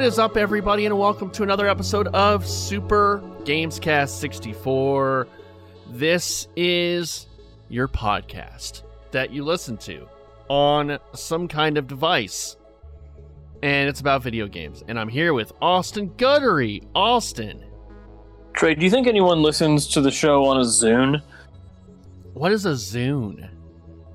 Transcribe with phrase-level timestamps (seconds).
[0.00, 5.28] What is up, everybody, and welcome to another episode of Super Gamescast 64.
[5.90, 7.26] This is
[7.68, 10.08] your podcast that you listen to
[10.48, 12.56] on some kind of device,
[13.62, 14.82] and it's about video games.
[14.88, 16.82] And I'm here with Austin Guttery.
[16.94, 17.62] Austin,
[18.54, 21.20] Trey, do you think anyone listens to the show on a Zune?
[22.32, 23.50] what is a Zune?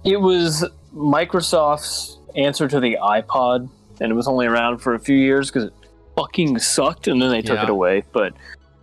[0.03, 5.15] It was Microsoft's answer to the iPod, and it was only around for a few
[5.17, 5.73] years because it
[6.15, 7.63] fucking sucked, and then they took Yeah.
[7.63, 8.03] it away.
[8.11, 8.33] But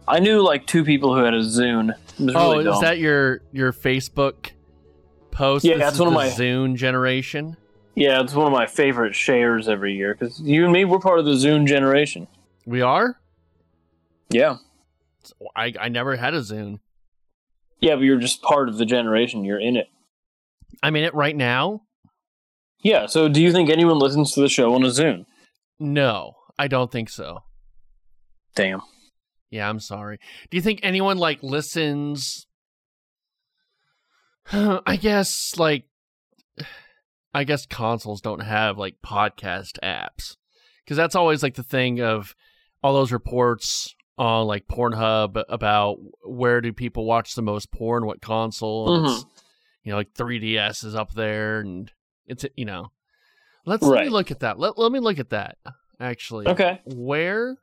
[0.08, 1.90] I knew like two people who had a Zune.
[2.18, 4.50] It was Oh, really is that your your Facebook
[5.30, 5.64] post?
[5.64, 7.56] Yeah, This that's one of my- Zune generation.
[7.94, 11.18] Yeah, it's one of my favorite shares every year because you and me, we're part
[11.18, 12.26] of the Zune generation.
[12.66, 13.18] We are.
[14.30, 14.56] Yeah.
[15.54, 16.80] I I never had a Zune.
[17.80, 19.44] Yeah, but you're just part of the generation.
[19.44, 19.88] You're in it.
[20.82, 21.82] I'm in it right now.
[22.82, 25.24] Yeah, so do you think anyone listens to the show on a Zune?
[25.78, 27.44] No, I don't think so.
[28.54, 28.82] Damn.
[29.50, 30.18] Yeah, I'm sorry.
[30.50, 32.46] Do you think anyone like listens?
[34.52, 35.84] I guess like
[37.34, 40.36] I guess consoles don't have like podcast apps
[40.84, 42.34] because that's always like the thing of
[42.82, 48.20] all those reports on like Pornhub about where do people watch the most porn, what
[48.20, 49.04] console.
[49.04, 49.28] it's, mm-hmm.
[49.84, 51.90] you know, like 3DS is up there, and
[52.26, 52.92] it's you know.
[53.64, 54.58] Let's let me look at that.
[54.58, 55.56] Let let me look at that.
[56.00, 56.80] Actually, Okay.
[56.84, 57.56] where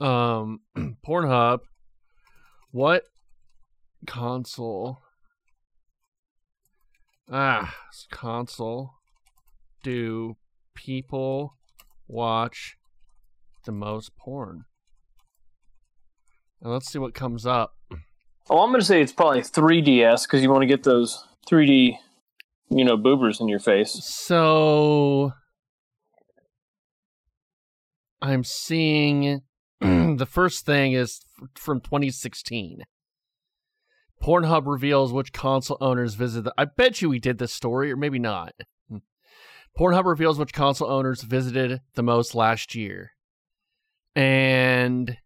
[0.00, 0.60] um
[1.06, 1.60] Pornhub
[2.70, 3.04] what
[4.06, 5.02] console
[7.30, 7.74] ah
[8.10, 8.92] console
[9.82, 10.36] do
[10.74, 11.54] people
[12.08, 12.76] watch
[13.66, 14.64] the most porn
[16.62, 17.74] and let's see what comes up
[18.52, 21.96] Oh, I'm going to say it's probably 3DS because you want to get those 3D,
[22.70, 23.92] you know, boobers in your face.
[24.04, 25.32] So
[28.22, 29.42] I'm seeing
[29.80, 31.20] the first thing is
[31.54, 32.84] from 2016.
[34.22, 36.44] Pornhub reveals which console owners visited.
[36.44, 38.52] The, I bet you we did this story, or maybe not.
[38.88, 38.98] Hmm.
[39.78, 43.12] Pornhub reveals which console owners visited the most last year,
[44.14, 45.16] and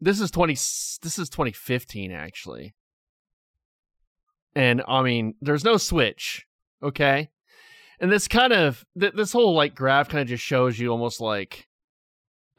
[0.00, 0.52] this is 20.
[0.52, 2.74] This is 2015 actually.
[4.54, 6.46] And I mean, there's no Switch,
[6.82, 7.30] okay?
[8.00, 11.20] And this kind of th- this whole like graph kind of just shows you almost
[11.20, 11.68] like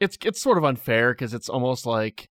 [0.00, 2.30] it's it's sort of unfair because it's almost like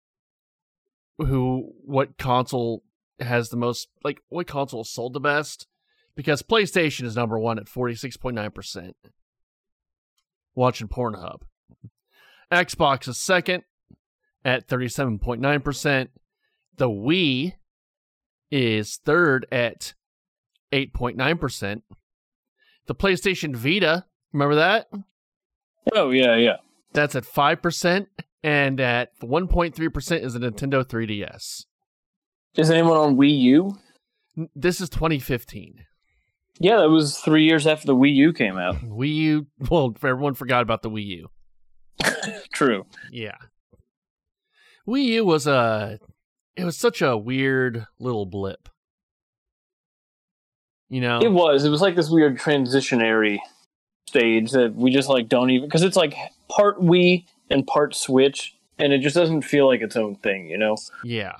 [1.17, 2.83] who what console
[3.19, 5.67] has the most like what console sold the best
[6.15, 8.95] because PlayStation is number one at forty six point nine percent
[10.55, 11.41] watching Pornhub.
[12.51, 13.63] Xbox is second
[14.43, 16.09] at thirty seven point nine percent.
[16.77, 17.53] The Wii
[18.53, 19.93] is third at
[20.71, 21.83] eight point nine percent.
[22.85, 24.87] The PlayStation Vita, remember that?
[25.93, 26.57] Oh, yeah, yeah.
[26.91, 28.07] That's at 5%,
[28.43, 31.65] and at 1.3% is the Nintendo 3DS.
[32.55, 33.77] Is anyone on Wii U?
[34.55, 35.85] This is 2015.
[36.59, 38.75] Yeah, that was three years after the Wii U came out.
[38.83, 41.29] Wii U, well, everyone forgot about the Wii U.
[42.53, 42.85] True.
[43.11, 43.37] Yeah.
[44.87, 45.99] Wii U was a,
[46.55, 48.69] it was such a weird little blip.
[50.89, 51.19] You know?
[51.21, 51.65] It was.
[51.65, 53.39] It was like this weird transitionary
[54.07, 56.15] stage that we just like don't even because it's like
[56.49, 60.57] part Wii and part Switch, and it just doesn't feel like its own thing, you
[60.57, 60.77] know?
[61.03, 61.35] yeah.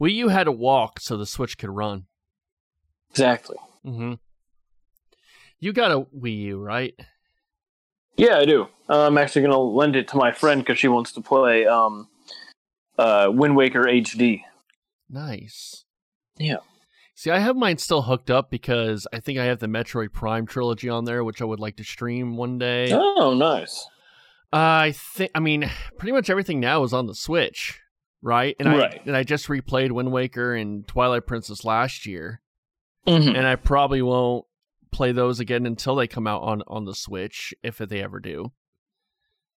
[0.00, 2.04] Wii U had to walk so the Switch could run.
[3.10, 3.56] Exactly.
[3.84, 4.14] Mm-hmm.
[5.58, 6.94] You got a Wii U, right?
[8.16, 8.68] Yeah, I do.
[8.90, 12.08] Uh, I'm actually gonna lend it to my friend because she wants to play um,
[12.98, 14.42] uh, Wind Waker HD.
[15.08, 15.84] Nice.
[16.38, 16.56] Yeah.
[17.14, 20.46] See, I have mine still hooked up because I think I have the Metroid Prime
[20.46, 22.90] trilogy on there, which I would like to stream one day.
[22.92, 23.86] Oh, nice.
[24.52, 27.80] I think, I mean, pretty much everything now is on the Switch,
[28.22, 28.54] right?
[28.60, 32.42] And I and I just replayed Wind Waker and Twilight Princess last year,
[33.06, 33.36] Mhm.
[33.36, 34.44] and I probably won't
[34.92, 38.52] play those again until they come out on on the Switch, if they ever do.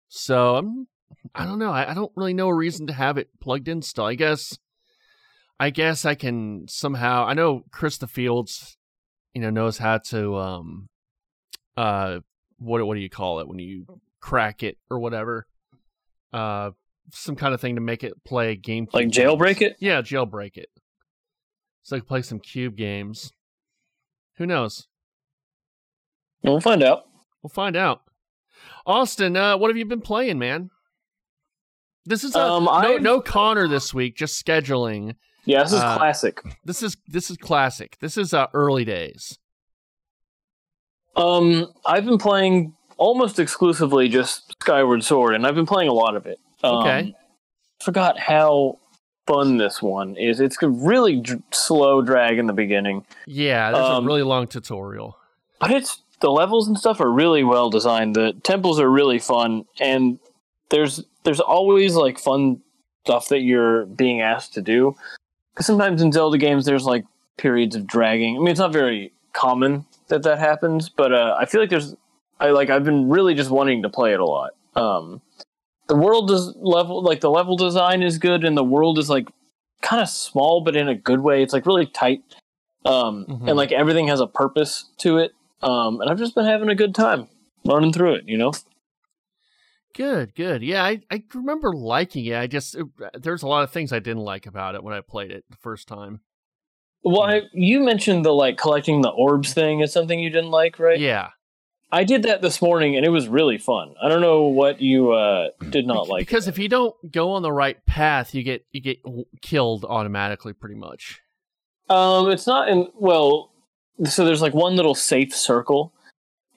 [0.07, 0.87] So I'm,
[1.35, 1.71] I don't know.
[1.71, 4.05] I, I don't really know a reason to have it plugged in still.
[4.05, 4.57] I guess,
[5.59, 7.25] I guess I can somehow.
[7.25, 8.77] I know Krista Fields,
[9.33, 10.89] you know, knows how to um,
[11.75, 12.19] uh,
[12.57, 13.85] what what do you call it when you
[14.19, 15.47] crack it or whatever?
[16.33, 16.71] Uh,
[17.13, 19.77] some kind of thing to make it play game Like jailbreak it?
[19.79, 20.69] Yeah, jailbreak it.
[21.83, 23.31] So I can play some cube games.
[24.37, 24.87] Who knows?
[26.43, 27.05] We'll find out.
[27.41, 28.01] We'll find out.
[28.85, 30.69] Austin, uh, what have you been playing, man?
[32.07, 35.15] This is a, Um, no no Connor this week, just scheduling.
[35.45, 36.41] Yeah, this is Uh, classic.
[36.63, 37.97] This is this is classic.
[37.99, 39.37] This is uh, early days.
[41.15, 46.15] Um, I've been playing almost exclusively just Skyward Sword, and I've been playing a lot
[46.15, 46.39] of it.
[46.63, 47.15] Um, Okay.
[47.83, 48.79] Forgot how
[49.27, 50.39] fun this one is.
[50.39, 55.17] It's a really slow drag in the beginning, Yeah, there's Um, a really long tutorial.
[55.59, 58.15] but it's the levels and stuff are really well designed.
[58.15, 60.17] The temples are really fun, and
[60.69, 62.61] there's there's always like fun
[63.05, 64.95] stuff that you're being asked to do.
[65.53, 67.03] Because sometimes in Zelda games, there's like
[67.37, 68.37] periods of dragging.
[68.37, 71.95] I mean, it's not very common that that happens, but uh, I feel like there's
[72.39, 74.51] I like I've been really just wanting to play it a lot.
[74.77, 75.21] Um,
[75.89, 79.27] the world is level like the level design is good, and the world is like
[79.81, 81.43] kind of small, but in a good way.
[81.43, 82.21] It's like really tight,
[82.85, 83.49] um, Mhm.
[83.49, 85.33] and like everything has a purpose to it.
[85.61, 87.27] Um, and I've just been having a good time
[87.65, 88.23] running through it.
[88.27, 88.53] You know,
[89.97, 90.61] Good, good.
[90.61, 92.35] Yeah, I, I remember liking it.
[92.35, 92.85] I just it,
[93.19, 95.57] there's a lot of things I didn't like about it when I played it the
[95.57, 96.21] first time.
[97.01, 100.77] well, I, you mentioned the like collecting the orbs thing is something you didn't like,
[100.77, 100.99] right?
[100.99, 101.29] Yeah,
[101.91, 103.95] I did that this morning, and it was really fun.
[103.99, 107.41] I don't know what you uh, did not like because if you don't go on
[107.41, 108.99] the right path, you get you get
[109.41, 111.21] killed automatically, pretty much.
[111.89, 113.51] Um, it's not in well.
[114.05, 115.91] So there's like one little safe circle,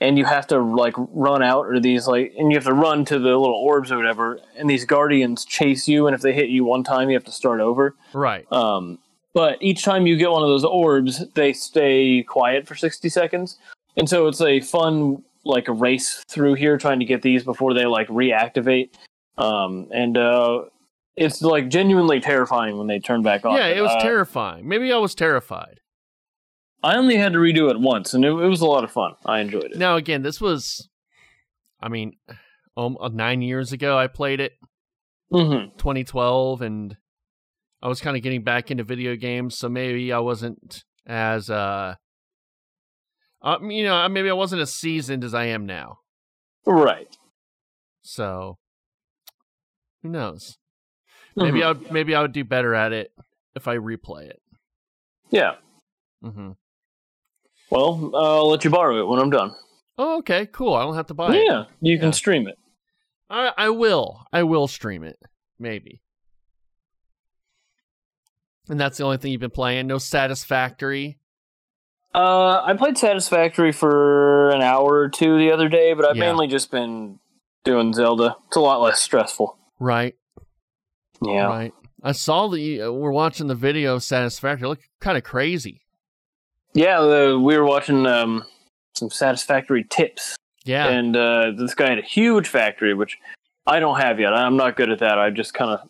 [0.00, 3.04] and you have to like run out, or these like, and you have to run
[3.06, 4.40] to the little orbs or whatever.
[4.56, 7.32] And these guardians chase you, and if they hit you one time, you have to
[7.32, 7.94] start over.
[8.14, 8.50] Right.
[8.52, 8.98] Um,
[9.34, 13.58] but each time you get one of those orbs, they stay quiet for sixty seconds,
[13.96, 17.72] and so it's a fun like a race through here trying to get these before
[17.72, 18.90] they like reactivate.
[19.38, 20.64] Um, and uh,
[21.16, 23.56] it's like genuinely terrifying when they turn back on.
[23.56, 24.68] Yeah, it was Uh, terrifying.
[24.68, 25.80] Maybe I was terrified.
[26.82, 29.12] I only had to redo it once, and it, it was a lot of fun.
[29.26, 29.76] I enjoyed it.
[29.76, 30.88] Now again, this was,
[31.80, 32.12] I mean,
[32.76, 34.52] um, uh, nine years ago I played it,
[35.30, 36.96] hmm 2012, and
[37.82, 41.94] I was kind of getting back into video games, so maybe I wasn't as uh,
[43.42, 45.98] uh you know, maybe I wasn't as seasoned as I am now.
[46.66, 47.14] Right.
[48.02, 48.58] So
[50.02, 50.56] who knows?
[51.36, 51.64] Maybe Mhm.
[51.64, 53.12] I would maybe I would do better at it
[53.54, 54.40] if I replay it.
[55.30, 55.56] Yeah.
[56.22, 56.52] hmm
[57.70, 59.54] Well, I'll let you borrow it when I'm done.
[59.98, 60.74] Oh, okay, cool.
[60.74, 61.44] I don't have to buy it.
[61.46, 62.12] yeah, you can Yeah.
[62.12, 62.58] stream it.
[63.28, 64.26] I I will.
[64.32, 65.18] I will stream it.
[65.58, 66.00] Maybe.
[68.68, 69.86] And that's the only thing you've been playing.
[69.86, 71.18] No Satisfactory.
[72.14, 76.22] Uh, I played Satisfactory for an hour or two the other day, but I've Yeah.
[76.26, 77.18] mainly just been
[77.64, 78.36] doing Zelda.
[78.48, 79.56] It's a lot less stressful.
[79.78, 80.14] Right.
[81.22, 81.46] Yeah.
[81.46, 81.74] Right.
[82.02, 84.66] I saw that you uh, we're watching the video of Satisfactory.
[84.66, 85.82] It looked kind of crazy.
[86.74, 88.44] Yeah, we were watching um,
[88.96, 90.88] some Satisfactory tips, Yeah.
[90.88, 93.18] and uh, this guy had a huge factory, which
[93.66, 94.32] I don't have yet.
[94.32, 95.18] I'm not good at that.
[95.18, 95.80] I just kind of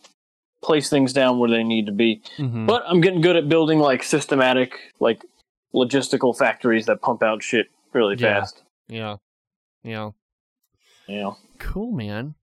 [0.62, 2.22] place things down where they need to be.
[2.38, 2.66] Mhm.
[2.66, 5.22] But I'm getting good at building like systematic, like
[5.74, 8.40] logistical factories that pump out shit really Yeah.
[8.40, 8.62] fast.
[8.88, 9.16] Yeah.
[9.82, 10.10] Yeah.
[11.06, 11.30] yeah.
[11.58, 12.34] Cool, man.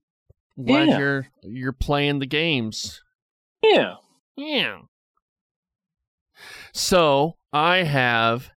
[0.62, 0.98] Glad Yeah.
[0.98, 3.02] you're you're playing the games.
[3.62, 3.96] Yeah.
[4.36, 4.78] Yeah.
[6.72, 8.50] So I have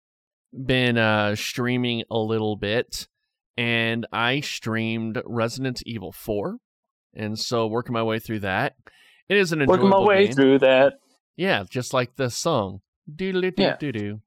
[0.52, 3.08] been uh, streaming a little bit,
[3.56, 6.56] and I streamed Resident Evil 4,
[7.14, 8.74] and so working my way through that.
[9.28, 9.84] It is an enjoyable.
[9.84, 10.34] Working my way game.
[10.34, 10.94] through that.
[11.36, 12.80] Yeah, just like the song.
[13.08, 14.20] Doodly doo doo doo.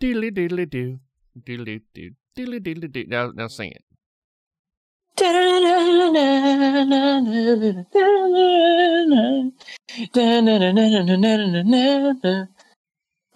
[0.00, 1.00] Doodly doodly doo.
[1.38, 2.12] Doodly doo.
[2.36, 3.04] Doodly doodly doo.
[3.08, 3.84] Now, now sing it.
[5.22, 5.26] I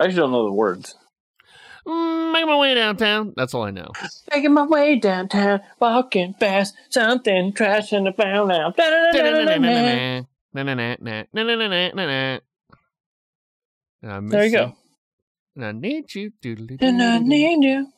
[0.00, 0.94] actually don't know the words.
[1.86, 3.34] Mm, Make my way downtown.
[3.36, 3.90] That's all I know.
[4.32, 8.72] Making my way downtown, walking fast, something trashing about now.
[8.76, 9.12] There
[14.46, 14.74] you go.
[15.56, 16.32] And I need you.
[16.80, 17.88] And I need you.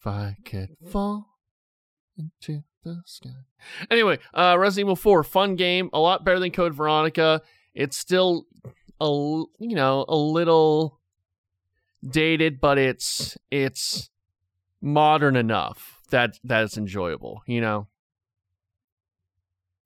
[0.00, 1.33] If I could fall
[2.18, 3.30] into the sky.
[3.90, 7.42] Anyway, uh, Resident Evil 4, fun game, a lot better than Code Veronica.
[7.74, 8.46] It's still
[9.00, 11.00] a you know a little
[12.08, 14.10] dated, but it's it's
[14.80, 17.42] modern enough that that it's enjoyable.
[17.46, 17.88] You know,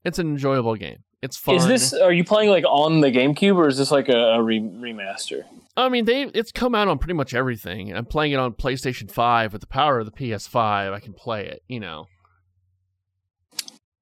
[0.04, 1.04] it's an enjoyable game.
[1.22, 1.56] It's fun.
[1.56, 1.92] Is this?
[1.94, 5.44] Are you playing like on the GameCube, or is this like a, a re- remaster?
[5.76, 7.94] I mean, they it's come out on pretty much everything.
[7.96, 10.92] I'm playing it on PlayStation 5 with the power of the PS5.
[10.92, 12.06] I can play it, you know.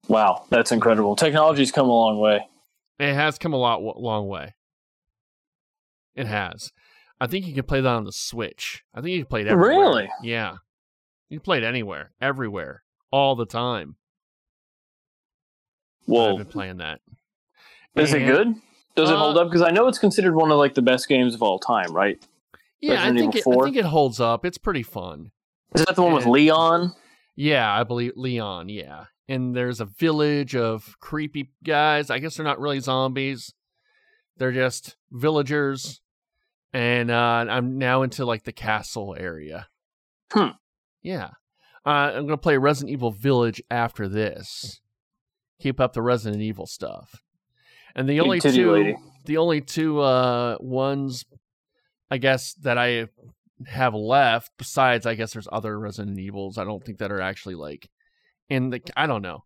[0.08, 1.16] Wow, that's incredible.
[1.16, 2.46] Technology's come a long way.
[2.98, 4.54] It has come a lot long way.
[6.14, 6.72] It has.
[7.20, 8.84] I think you can play that on the Switch.
[8.94, 9.78] I think you can play it everywhere.
[9.78, 10.08] Really?
[10.22, 10.56] Yeah.
[11.28, 13.96] You can play it anywhere, everywhere, all the time.
[16.08, 17.00] I've been playing that.
[17.96, 18.54] is it good?
[18.94, 19.48] Does it Uh, hold up?
[19.48, 22.18] Because I know it's considered one of like the best games of all time, right?
[22.80, 24.44] Yeah, I think it, I think it holds up.
[24.44, 25.32] It's pretty fun.
[25.74, 26.94] Is that the one with Leon?
[27.34, 28.68] Yeah, I believe Leon.
[28.68, 32.10] Yeah, and there's a village of creepy guys.
[32.10, 33.54] I guess they're not really zombies;
[34.36, 36.00] they're just villagers.
[36.72, 39.68] And uh, I'm now into like the castle area.
[40.32, 40.50] Hmm.
[41.02, 41.30] Yeah,
[41.84, 44.80] uh, I'm gonna play Resident Evil Village after this.
[45.60, 47.22] Keep up the Resident Evil stuff.
[47.94, 51.24] And the only two, the only two uh, ones,
[52.10, 53.06] I guess that I
[53.66, 57.54] have left besides i guess there's other resident evils i don't think that are actually
[57.54, 57.88] like
[58.48, 59.42] in the i don't know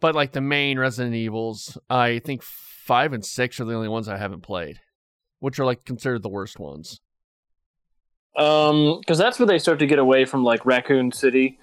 [0.00, 4.08] but like the main resident evils i think five and six are the only ones
[4.08, 4.78] i haven't played
[5.40, 7.00] which are like considered the worst ones
[8.36, 11.58] Um, because that's where they start to get away from like Raccoon City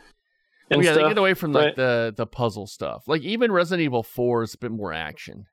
[0.71, 1.03] and Well, yeah stuff.
[1.03, 1.75] they get away from like right?
[1.75, 5.45] the the puzzle stuff like even resident evil 4 is a bit more action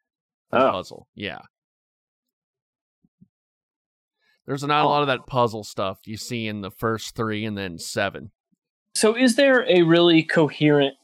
[0.52, 0.70] Oh.
[0.72, 1.40] puzzle yeah
[4.46, 7.56] there's not a lot of that puzzle stuff you see in the first three and
[7.56, 8.32] then seven
[8.94, 10.94] So, is there a really coherent,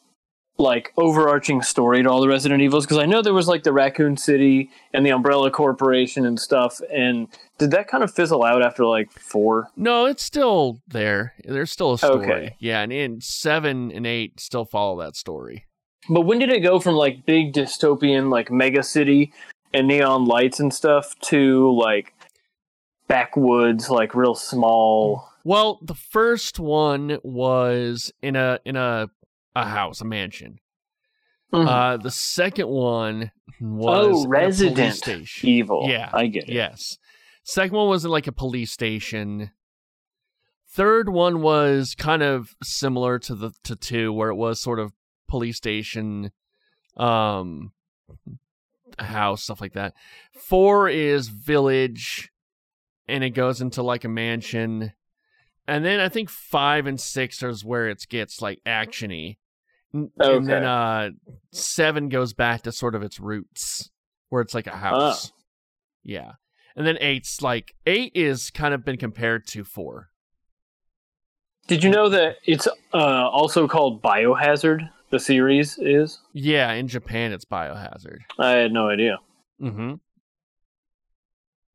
[0.59, 2.87] like, overarching story to all the Resident Evils?
[2.87, 6.81] Because I know there was like the Raccoon City and the Umbrella Corporation and stuff.
[6.93, 9.69] And did that kind of fizzle out after like four?
[9.77, 11.35] No, it's still there.
[11.45, 12.27] There's still a story.
[12.27, 12.57] Okay.
[12.59, 15.67] Yeah, and in seven and eight still follow that story.
[16.09, 19.33] But when did it go from like big dystopian, like mega city
[19.75, 22.15] and neon lights and stuff to like
[23.09, 25.29] backwoods, like real small?
[25.45, 29.09] Well, the first one was in a in a
[29.57, 30.61] a house, a mansion.
[31.53, 31.67] Mhm.
[31.67, 35.49] Uh, the second one was oh, in a police Resident station.
[35.49, 35.89] Evil.
[35.89, 36.53] Yeah, I get it.
[36.55, 36.99] Yes.
[37.45, 39.53] Second one was in like a police station.
[40.69, 44.93] Third one was kind of similar to the to two, where it was sort of
[45.29, 46.33] police station,
[46.97, 47.73] um,
[48.99, 49.95] house stuff like that.
[50.33, 52.31] Four is village,
[53.09, 54.93] and it goes into like a mansion,
[55.67, 59.37] and then I think five and six is where it gets like actiony.
[59.93, 60.11] And
[60.47, 61.11] then uh
[61.53, 63.91] seven goes back to sort of its roots,
[64.29, 65.33] where it's like a house.
[66.03, 66.33] Yeah.
[66.77, 70.11] And then eight's like eight is kind of been compared to four.
[71.67, 74.89] Did you know that it's uh, also called Biohazard?
[75.11, 76.21] The series is.
[76.33, 78.19] Yeah, in Japan it's biohazard.
[78.39, 79.19] I had no idea.
[79.63, 79.95] Mm-hmm.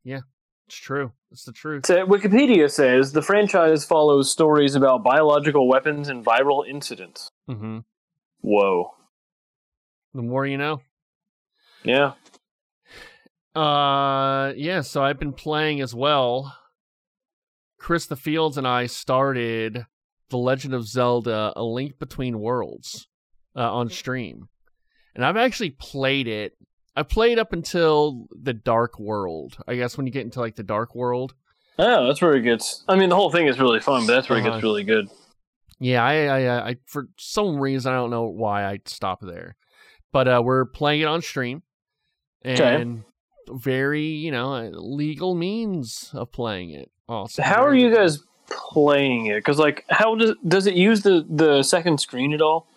[0.03, 0.19] Yeah,
[0.67, 1.13] it's true.
[1.31, 1.85] It's the truth.
[1.85, 7.29] So Wikipedia says the franchise follows stories about biological weapons and viral incidents.
[7.49, 7.79] Mm-hmm.
[8.41, 8.93] Whoa.
[10.13, 10.81] The more you know.
[11.83, 12.13] Yeah.
[13.55, 16.55] Uh yeah, so I've been playing as well.
[17.77, 19.85] Chris the Fields and I started
[20.29, 23.07] The Legend of Zelda: A Link Between Worlds
[23.55, 24.47] uh, on stream.
[25.15, 26.53] And I've actually played it.
[26.95, 29.57] I played up until the Dark World.
[29.67, 31.33] I guess when you get into like the Dark World.
[31.79, 32.83] Oh, that's where it gets.
[32.87, 34.51] I mean, the whole thing is really fun, but that's where it Uh-huh.
[34.51, 35.09] gets really good.
[35.83, 39.55] Yeah, I, I, uh, I, for some reason, I don't know why I stopped there,
[40.11, 41.63] but uh, we're playing it on stream,
[42.45, 42.81] Okay.
[42.81, 43.03] and
[43.49, 46.91] very, you know, legal means of playing it.
[47.09, 49.37] Also, How are you guys playing it?
[49.37, 52.67] Because like, how does does it use the the second screen at all?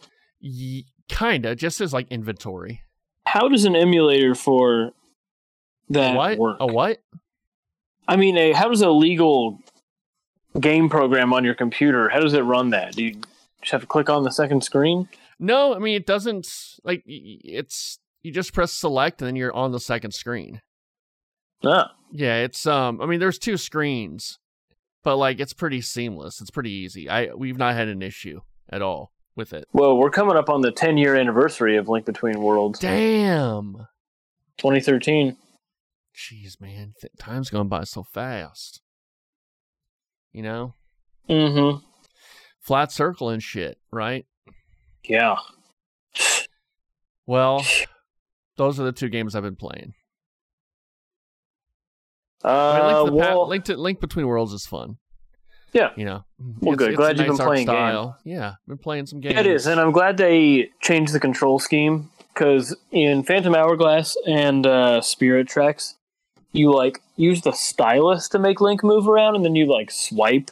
[0.40, 2.80] Ye- kinda, just as like inventory.
[3.26, 4.92] How does an emulator for
[5.90, 6.38] that what?
[6.38, 6.56] work?
[6.60, 7.02] A what?
[8.08, 9.58] I mean, a how does a legal
[10.60, 12.08] game program on your computer?
[12.08, 12.94] How does it run that?
[12.94, 13.20] Do you
[13.60, 15.08] just have to click on the second screen?
[15.38, 16.48] No, I mean it doesn't.
[16.84, 20.60] Like it's you just press select and then you're on the second screen.
[21.64, 23.00] Ah, Yeah, it's um.
[23.00, 24.38] I mean, there's two screens,
[25.02, 26.40] but like it's pretty seamless.
[26.40, 27.08] It's pretty easy.
[27.08, 29.64] I we've not had an issue at all with it.
[29.72, 33.86] well, we're coming up on the 10 year anniversary of Link Between Worlds, Damn.
[34.58, 35.36] 2013.
[36.16, 38.80] Jeez, man, th- time's going by so fast.
[40.34, 40.74] You know,
[41.30, 41.78] Mm-hmm.
[42.60, 44.26] flat circle and shit, right?
[45.08, 45.36] Yeah.
[47.26, 47.64] Well,
[48.58, 49.94] those are the two games I've been playing.
[52.44, 54.98] I mean, Uh, Link, to the Pa- well, Link, to, Link Between Worlds is fun.
[55.72, 55.90] Yeah.
[55.96, 56.24] you know.
[56.60, 56.94] Well, good.
[56.94, 57.74] Glad you've been nice art playing game.
[57.74, 58.18] style.
[58.24, 59.38] Yeah, been playing some games.
[59.38, 64.66] it is, and I'm glad they changed the control scheme because in Phantom Hourglass and
[64.66, 65.96] uh, Spirit Tracks,
[66.52, 70.50] you like use the stylus to make Link move around, and then you like swipe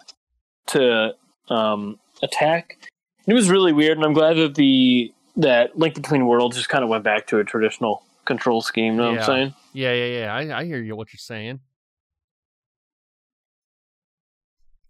[0.67, 1.15] to
[1.49, 2.79] um, attack.
[3.27, 6.85] It was really weird, and I'm glad that the that Link Between Worlds just kind
[6.85, 8.95] of went back to a traditional control scheme.
[8.95, 9.55] You know what I'm saying?
[9.73, 10.35] Yeah, yeah, yeah.
[10.35, 10.95] I, I hear you.
[10.97, 11.61] What you're saying.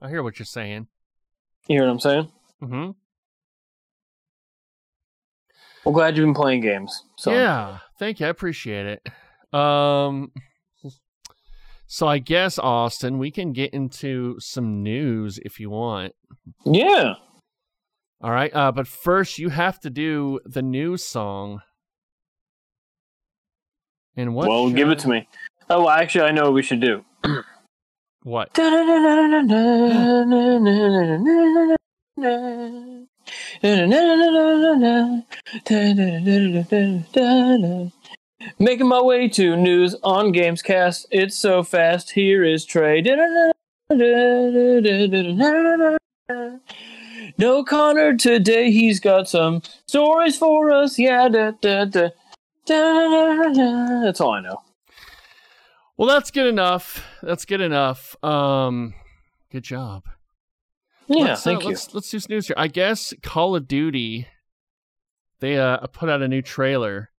[0.01, 0.89] I hear what you're saying.
[1.69, 2.29] You hear what I'm saying?
[2.61, 2.91] Mm-hmm.
[5.87, 7.05] I'm glad you've been playing games.
[7.17, 8.27] So Yeah, thank you.
[8.27, 9.57] I appreciate it.
[9.57, 10.33] Um,
[11.93, 16.15] so I guess Austin, we can get into some news if you want.
[16.65, 17.17] yeah.
[18.23, 21.61] All right, uh, but first you have to do the news song.
[24.17, 24.49] And what?
[24.49, 25.29] well, give it to me.
[25.69, 27.05] Oh, well, actually, I know what we should do.
[28.25, 28.55] What?
[38.59, 41.07] Making my way to news on Gamescast.
[41.11, 42.11] It's so fast.
[42.13, 43.03] Here is Trey.
[47.39, 48.71] No Connor today.
[48.71, 50.99] He's got some stories for us.
[50.99, 52.09] Yeah, da, da, da.
[52.67, 54.63] That's all I know.
[55.97, 57.05] Well, that's good enough.
[57.23, 58.17] That's good enough.
[58.25, 58.95] Um,
[59.51, 60.05] good job.
[61.07, 61.69] Yeah, let's, uh, thank you.
[61.71, 62.57] let's, Let's do some news here.
[62.57, 64.27] I guess Call of Duty.
[65.41, 67.11] They uh put out a new trailer,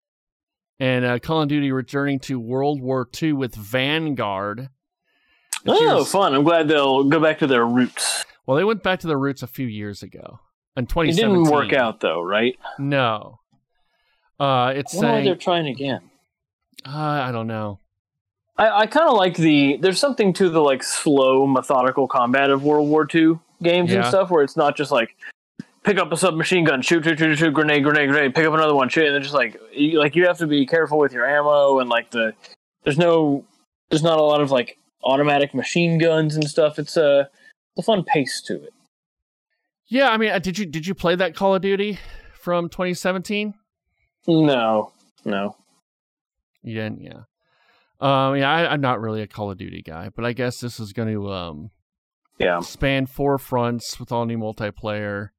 [0.80, 4.70] and uh, Call of Duty returning to World War II with Vanguard.
[5.65, 6.34] Oh, fun!
[6.36, 8.25] I'm glad they'll go back to their roots.
[8.46, 10.39] Well, they went back to their roots a few years ago.
[10.75, 11.15] In It 2017.
[11.44, 12.58] didn't work out though, right?
[12.80, 13.39] No.
[14.39, 16.01] Uh, it's why they're trying again.
[16.86, 17.80] Uh, I don't know.
[18.58, 19.77] I, I kind of like the.
[19.77, 24.30] There's something to the like slow, methodical combat of World War II games and stuff,
[24.30, 25.15] where it's not just like
[25.84, 28.75] pick up a submachine gun, shoot, shoot, shoot, shoot, grenade, grenade, grenade, pick up another
[28.75, 31.25] one, shoot, and then just like you, like you have to be careful with your
[31.25, 32.34] ammo and like the.
[32.84, 33.46] There's no.
[33.90, 36.80] There's not a lot of like automatic machine guns and stuff.
[36.80, 37.30] It's a,
[37.75, 38.74] it's a fun pace to it.
[39.88, 42.00] Yeah, I mean, uh, did you did you play that Call of Duty
[42.39, 43.54] from 2017?
[44.28, 44.93] No,
[45.26, 45.58] no.
[46.63, 47.24] You didn't, yeah.
[48.00, 50.80] Um, yeah, I, I'm not really a Call of Duty guy, but I guess this
[50.80, 51.72] is going to um
[52.39, 55.30] Yeah, span four fronts with all new multiplayer,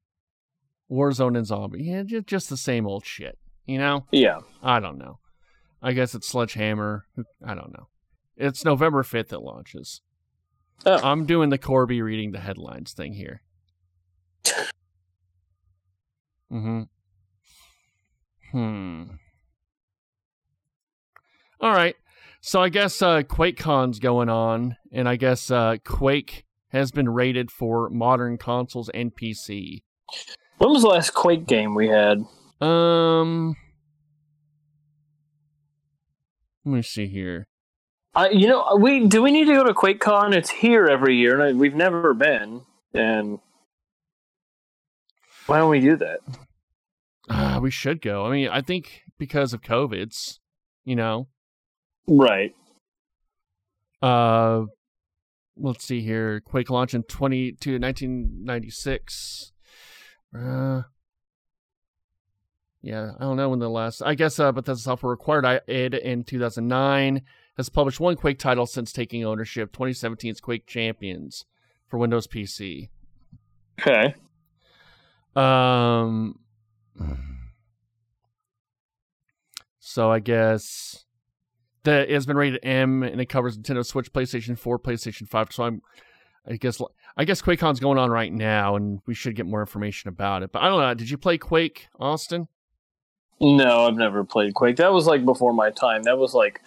[0.91, 1.85] Warzone and zombie.
[1.85, 3.39] Yeah, ju- just the same old shit.
[3.67, 4.07] You know?
[4.11, 4.41] yeah.
[4.63, 5.19] I don't know.
[5.83, 7.07] I guess it's Sledgehammer.
[7.45, 7.89] I don't know.
[8.37, 10.01] It's November 5th it launches.
[10.85, 11.01] Oh.
[11.03, 13.43] I'm doing the Corby reading the headlines thing here.
[16.53, 16.83] Mm-hmm.
[18.53, 19.03] Hmm.
[21.61, 21.97] All right.
[22.41, 27.51] So I guess uh, QuakeCon's going on, and I guess uh, Quake has been rated
[27.51, 29.83] for modern consoles and PC.
[30.59, 32.25] When was the last Quake game we had?
[32.61, 33.57] Um,
[36.65, 37.47] let me see here.
[38.15, 40.35] I, you know, we do we need to go to QuakeCon?
[40.35, 42.63] It's here every year, and I, we've never been.
[42.93, 43.41] And
[45.47, 46.21] why don't we do that?
[47.29, 48.25] Uh, we should go.
[48.27, 50.41] I mean, I think because of COVID's,
[50.85, 51.29] you know.
[52.07, 52.55] Right.
[54.01, 54.67] Uh,
[55.57, 56.41] let's see here.
[56.41, 59.54] Quake launch in 22 1996.
[60.35, 60.83] Uh,
[62.83, 64.03] yeah, I don't know when the last.
[64.03, 65.47] I guess, uh, but that's software required.
[65.47, 67.23] I id in 2009
[67.57, 69.73] has published one Quake title since taking ownership.
[69.73, 71.45] 2017's Quake Champions
[71.89, 72.91] for Windows PC.
[73.81, 74.15] Okay.
[75.37, 76.39] Um.
[79.79, 81.05] So I guess
[81.85, 85.53] that it has been rated M, and it covers Nintendo Switch, PlayStation 4, PlayStation 5.
[85.53, 85.83] So I'm,
[86.47, 86.81] I guess,
[87.17, 90.53] I guess QuakeCon's going on right now, and we should get more information about it.
[90.53, 90.93] But I don't know.
[90.95, 92.49] Did you play Quake, Austin?
[93.41, 94.77] No, I've never played Quake.
[94.77, 96.03] That was like before my time.
[96.05, 96.61] That was like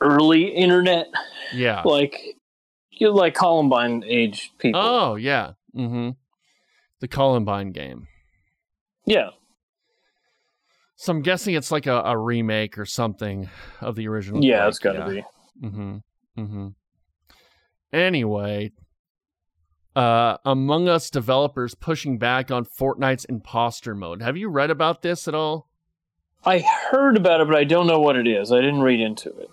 [0.00, 1.06] early internet,
[1.52, 1.82] Yeah.
[1.84, 2.20] like
[2.90, 4.80] you like Columbine age people.
[4.82, 5.52] Oh yeah.
[5.74, 6.10] Mm-hmm.
[7.00, 8.06] The Columbine game.
[9.06, 9.30] yeah.
[10.96, 14.44] So I'm guessing it's like a, a remake or something of the original.
[14.44, 15.22] Yeah, Quake, it's got to yeah.
[15.60, 15.66] be.
[15.66, 15.96] Mm-hmm.
[16.40, 16.68] Mm-hmm.
[17.94, 18.72] Anyway,
[19.94, 24.20] uh, Among Us developers pushing back on Fortnite's imposter mode.
[24.20, 25.68] Have you read about this at all?
[26.44, 26.58] I
[26.90, 28.50] heard about it, but I don't know what it is.
[28.50, 29.48] I didn't read into it.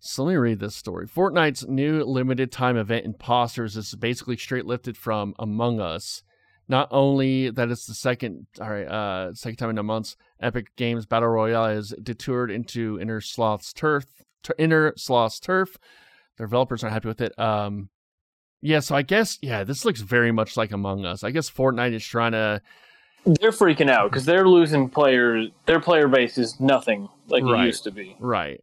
[0.00, 1.06] So let me read this story.
[1.06, 6.22] Fortnite's new limited time event Imposters is basically straight lifted from Among Us.
[6.68, 10.74] Not only that it's the second all right, uh second time in a month, Epic
[10.76, 14.06] Games Battle Royale is detoured into Innersloth's turf
[14.42, 15.76] tur- Innersloth's turf.
[16.38, 17.38] The developers aren't happy with it.
[17.38, 17.88] Um
[18.64, 21.24] yeah, so I guess yeah, this looks very much like Among Us.
[21.24, 22.60] I guess Fortnite is trying to
[23.24, 25.48] They're freaking out because they're losing players.
[25.66, 27.64] Their player base is nothing like Right.
[27.64, 28.16] it used to be.
[28.20, 28.60] Right.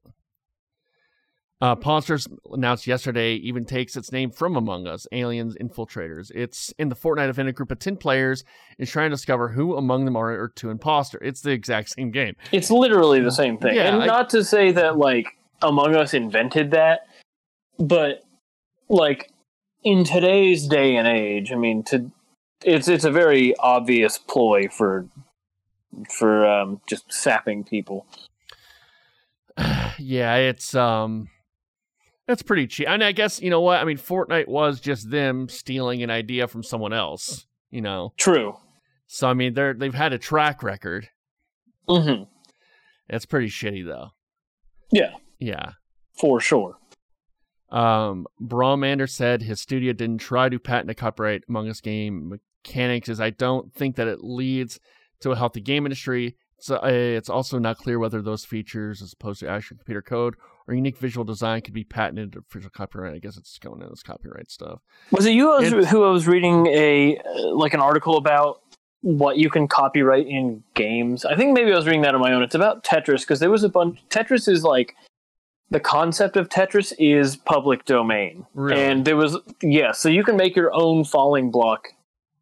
[1.61, 6.31] Uh, Monsters announced yesterday even takes its name from Among Us, Aliens Infiltrators.
[6.33, 8.45] It's in the Fortnite event, a group of 10 players
[8.77, 11.21] is trying to discover who among them are, are two imposter.
[11.21, 12.37] It's the exact same game.
[12.53, 13.75] It's literally the same thing.
[13.75, 15.27] Yeah, and I- not to say that like
[15.61, 17.01] Among Us invented that,
[17.79, 18.23] but
[18.89, 19.31] like
[19.83, 22.11] in today's day and age, I mean, to
[22.63, 25.07] it's it's a very obvious ploy for
[26.09, 28.05] for um, just sapping people.
[29.97, 31.29] yeah, it's um
[32.27, 32.87] that's pretty cheap.
[32.87, 33.79] And I guess you know what?
[33.79, 38.13] I mean, Fortnite was just them stealing an idea from someone else, you know.
[38.17, 38.57] True.
[39.07, 41.09] So I mean, they're they've had a track record.
[41.87, 42.23] Mm-hmm.
[43.09, 44.09] It's pretty shitty though.
[44.91, 45.71] Yeah, Yeah.
[46.19, 46.77] for sure.
[47.71, 53.09] Um, Bromander said his studio didn't try to patent a copyright Among Us game mechanics,
[53.09, 54.79] as I don't think that it leads
[55.21, 56.35] to a healthy game industry.
[56.59, 60.35] So uh, it's also not clear whether those features, as opposed to actual computer code
[60.67, 63.15] or unique visual design, could be patented or official copyright.
[63.15, 64.81] I guess it's going in as copyright stuff.
[65.11, 67.17] Was it you who I was reading a
[67.53, 68.61] like an article about
[69.01, 71.23] what you can copyright in games?
[71.23, 72.43] I think maybe I was reading that on my own.
[72.43, 73.99] It's about Tetris because there was a bunch.
[74.09, 74.95] Tetris is like
[75.71, 78.81] the concept of Tetris is public domain, Really?
[78.81, 79.91] and there was yeah.
[79.91, 81.89] So you can make your own falling block,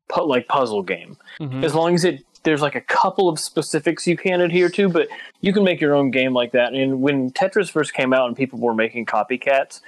[0.09, 1.63] pu- like puzzle game Mhm.
[1.63, 5.09] as long as it there's like a couple of specifics you can't adhere to, but
[5.41, 6.73] you can make your own game like that.
[6.73, 9.81] And when Tetris first came out and people were making copycats,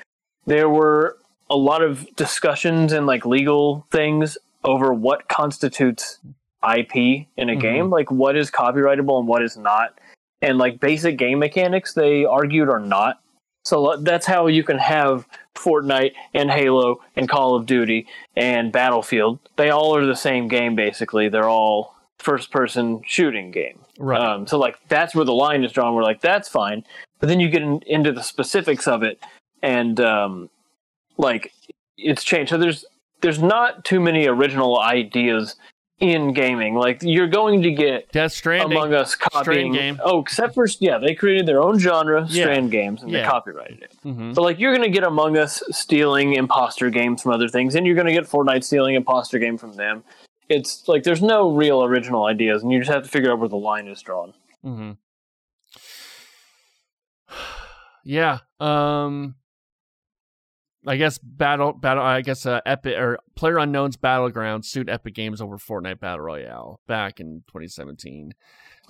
[0.46, 1.18] there were
[1.50, 6.20] a lot of discussions and like legal things over what constitutes
[6.62, 7.62] IP in a Mhm.
[7.62, 9.98] game, like what is copyrightable and what is not.
[10.42, 13.22] And like basic game mechanics, they argued are not.
[13.66, 19.40] So that's how you can have Fortnite and Halo and Call of Duty and Battlefield.
[19.58, 21.30] They all are the same game basically.
[21.30, 23.80] They're all first person shooting game.
[23.98, 24.22] right.
[24.22, 25.94] Um, so like that's where the line is drawn.
[25.96, 26.84] We're like that's fine,
[27.20, 29.20] but then you get in, into the specifics of it,
[29.62, 30.50] and um,
[31.18, 31.54] like
[31.98, 32.50] it's changed.
[32.50, 32.86] So there's
[33.22, 35.56] there's not too many original ideas
[36.00, 36.76] in gaming.
[36.76, 38.78] Like you're going to get Death Stranding.
[38.78, 39.74] Among Us copying.
[39.74, 40.00] game.
[40.04, 42.44] Oh, except for yeah, they created their own genre, Yeah.
[42.46, 43.94] Strand Games, and they copyrighted it.
[44.06, 44.34] Mhm.
[44.36, 47.96] So like you're gonna get Among Us stealing imposter games from other things, and you're
[47.96, 50.04] gonna get Fortnite stealing imposter game from them.
[50.48, 53.50] It's like there's no real original ideas, and you just have to figure out where
[53.50, 54.34] the line is drawn.
[54.66, 54.92] Mm-hmm.
[58.06, 58.40] Yeah.
[58.60, 59.36] Um.
[60.88, 62.04] I guess battle battle.
[62.04, 66.80] I guess uh, Epic or Player Unknown's Battleground sued Epic Games over Fortnite Battle Royale
[66.88, 68.34] back in 2017.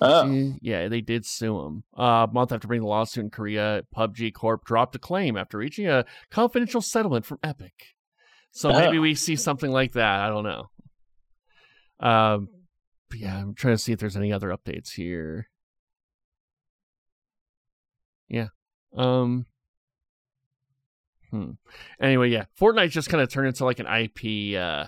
[0.01, 0.53] Oh.
[0.61, 1.83] Yeah, they did sue him.
[1.97, 5.57] Uh, a month after bringing the lawsuit in Korea, PUBG Corp dropped a claim after
[5.57, 7.73] reaching a confidential settlement from Epic.
[8.51, 9.01] So maybe Oh.
[9.01, 10.21] we see something like that.
[10.21, 10.69] I don't know.
[11.99, 12.47] Um,
[13.09, 15.49] but yeah, I'm trying to see if there's any other updates here.
[18.27, 18.47] Yeah.
[18.95, 19.47] Um.
[21.31, 21.51] Hmm.
[22.01, 24.87] Anyway, yeah, Fortnite just kind of turned into like an IP uh,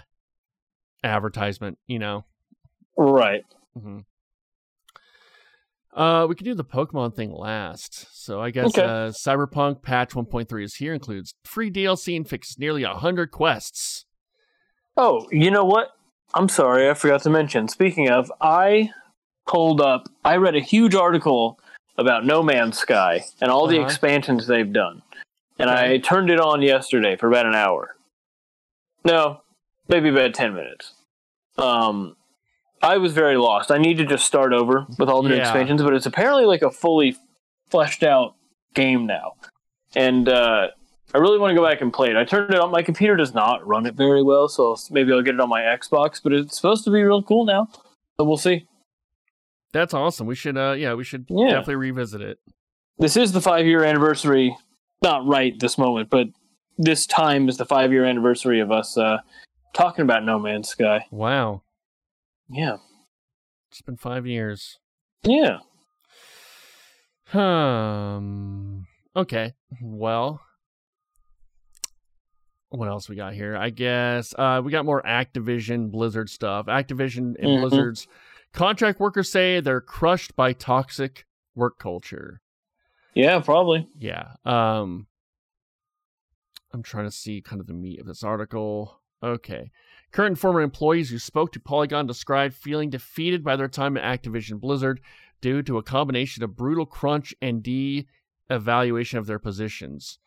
[1.04, 2.26] advertisement, you know.
[2.98, 3.44] Right.
[3.80, 4.00] hmm
[5.96, 8.08] Uh, we could do the Pokemon thing last.
[8.12, 8.82] So I guess Okay.
[8.84, 10.94] uh, Cyberpunk patch 1.3 is here.
[10.94, 14.06] Includes free DLC and fixes nearly hundred quests.
[14.98, 15.90] Oh, you know what?
[16.34, 17.68] I'm sorry, I forgot to mention.
[17.68, 18.90] Speaking of, I
[19.48, 20.08] pulled up.
[20.24, 21.60] I read a huge article
[21.98, 23.86] about No Man's Sky and all the Uh-huh.
[23.86, 25.02] expansions they've done,
[25.62, 25.70] and.
[25.70, 27.96] I turned it on yesterday for about an hour.
[29.04, 29.42] No,
[29.88, 30.94] maybe about ten minutes.
[31.58, 32.16] Um,
[32.82, 33.72] I was very lost.
[33.72, 35.42] I need to just start over with all the new Yeah.
[35.42, 37.16] expansions, but it's apparently like a fully
[37.70, 38.36] fleshed out
[38.74, 39.34] game now,
[39.96, 40.68] and uh,
[41.14, 42.16] I really want to go back and play it.
[42.16, 42.72] I turned it on.
[42.72, 45.62] My computer does not run it very well, so maybe I'll get it on my
[45.62, 46.22] Xbox.
[46.24, 47.68] But it's supposed to be real cool now,
[48.18, 48.68] so we'll see.
[49.74, 50.28] That's awesome.
[50.28, 51.48] We should, uh, yeah, we should Yeah.
[51.48, 52.40] definitely revisit it.
[52.98, 54.56] This is the five year anniversary.
[55.02, 56.28] Not right this moment, but
[56.78, 59.18] this time is the five year anniversary of us uh,
[59.74, 61.06] talking about No Man's Sky.
[61.10, 61.64] Wow,
[62.50, 62.78] Yeah,
[63.72, 64.78] it's been five years.
[65.24, 65.60] yeah.
[67.34, 68.86] Um.
[69.16, 69.54] Okay.
[69.82, 70.42] Well.
[72.70, 73.58] What else we got here?
[73.58, 76.68] I guess uh, we got more Activision Blizzard stuff.
[76.68, 77.60] Activision and Mhm.
[77.62, 78.08] Blizzard's
[78.54, 82.40] contract workers say they're crushed by toxic work culture.
[83.14, 83.88] Yeah, probably.
[83.98, 84.34] Yeah.
[84.46, 85.08] Um.
[86.74, 89.02] I'm trying to see kind of the meat of this article.
[89.22, 89.72] Okay.
[90.12, 94.22] Current and former employees who spoke to Polygon described feeling defeated by their time at
[94.22, 95.02] Activision Blizzard
[95.42, 100.20] due to a combination of brutal crunch and de-evaluation of their positions,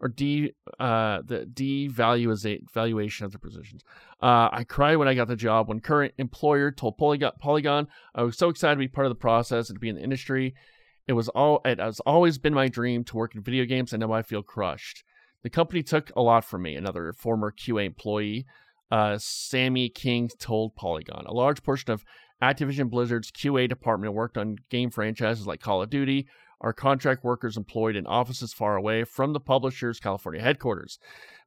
[0.00, 3.82] or de uh, the devaluation valuation of their positions.
[4.22, 8.22] Uh, I cried when I got the job when current employer told Polygon, Polygon I
[8.22, 10.54] was so excited to be part of the process and to be in the industry
[11.06, 14.00] It was all it has always been my dream to work in video games, and
[14.00, 15.04] now I feel crushed.
[15.42, 16.74] The company took a lot from me.
[16.74, 18.46] Another former QA employee,
[18.90, 21.24] uh, Sammy King, told Polygon.
[21.26, 22.04] A large portion of
[22.42, 26.26] Activision Blizzard's QA department worked on game franchises like Call of Duty.
[26.60, 30.98] Our contract workers employed in offices far away from the publisher's California headquarters.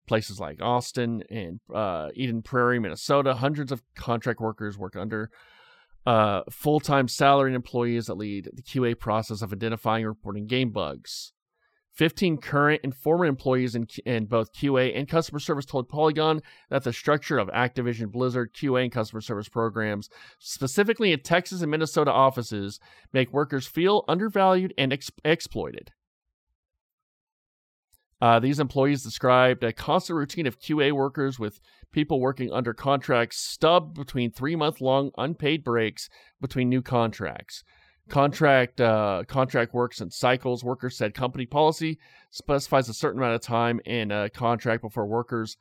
[0.08, 3.34] Places like Austin and uh, Eden Prairie, Minnesota.
[3.34, 5.30] Hundreds of contract workers work under
[6.06, 10.72] uh, full time salaried employees that lead the QA process of identifying and reporting game
[10.72, 11.34] bugs.
[11.94, 16.86] 15 current and former employees in, in, both QA and customer service told Polygon that
[16.86, 20.08] the structure of Activision Blizzard QA and customer service programs,
[20.40, 22.80] specifically in Texas and Minnesota offices,
[23.12, 25.92] make workers feel undervalued and ex- exploited.
[28.22, 31.60] Uh, these employees described a constant routine of QA workers with
[31.92, 36.10] people working under contracts stubbed between three month long unpaid breaks
[36.42, 37.64] between new contracts.
[38.10, 40.64] Contract uh, contract works in cycles.
[40.64, 42.00] Workers said company policy
[42.32, 45.58] specifies a certain amount of time in a contract before workers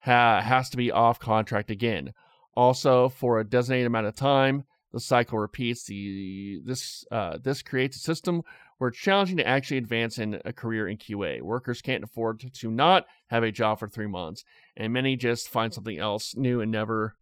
[0.00, 2.12] ha- has to be off contract again.
[2.54, 5.84] Also, for a designated amount of time, the cycle repeats.
[5.84, 8.42] The this uh, this creates a system
[8.82, 11.40] where it's challenging to actually advance in a career in QA.
[11.40, 14.42] Workers can't afford to not have a job for three months,
[14.76, 17.14] and many just find something else new and never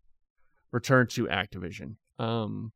[0.72, 1.96] return to Activision.
[2.18, 2.72] Um,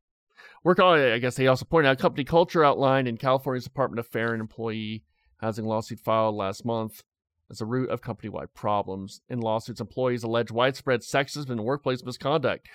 [0.63, 4.35] work I guess they also point out company culture outlined in California's Department of Fair
[4.35, 5.03] and Employee
[5.39, 7.03] Housing lawsuit filed last month
[7.51, 9.23] as a root of company-wide problems.
[9.31, 12.69] In lawsuits, employees allege widespread sexism and workplace misconduct,